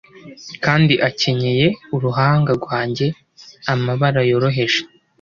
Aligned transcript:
kandi 0.65 0.93
akenyeye 1.09 1.67
uruhanga 1.95 2.51
rwanjye 2.59 3.05
amabara 3.73 4.21
yoroheje 4.29 4.81